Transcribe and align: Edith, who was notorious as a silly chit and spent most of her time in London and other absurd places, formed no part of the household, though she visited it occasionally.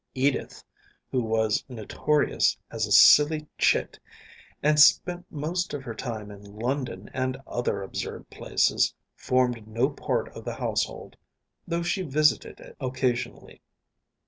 Edith, 0.15 0.63
who 1.11 1.21
was 1.21 1.63
notorious 1.69 2.57
as 2.71 2.87
a 2.87 2.91
silly 2.91 3.45
chit 3.59 3.99
and 4.63 4.79
spent 4.79 5.31
most 5.31 5.75
of 5.75 5.83
her 5.83 5.93
time 5.93 6.31
in 6.31 6.41
London 6.41 7.07
and 7.13 7.37
other 7.45 7.83
absurd 7.83 8.27
places, 8.31 8.95
formed 9.15 9.67
no 9.67 9.91
part 9.91 10.29
of 10.35 10.43
the 10.43 10.55
household, 10.55 11.17
though 11.67 11.83
she 11.83 12.01
visited 12.01 12.59
it 12.59 12.75
occasionally. 12.81 13.61